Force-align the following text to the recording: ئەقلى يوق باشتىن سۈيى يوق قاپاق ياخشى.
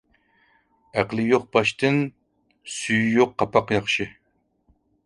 ئەقلى 1.01 1.25
يوق 1.33 1.45
باشتىن 1.57 2.01
سۈيى 2.79 3.07
يوق 3.21 3.39
قاپاق 3.45 3.79
ياخشى. 3.79 4.11